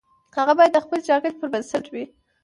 [0.37, 2.03] هغه باید د خپلې ټاکنې پر بنسټ وي.